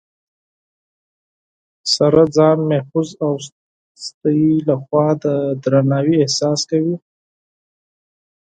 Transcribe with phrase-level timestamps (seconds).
[1.95, 5.25] سره ځان محفوظ او ستاسې لخوا د
[5.63, 6.95] درناوي احساس کوي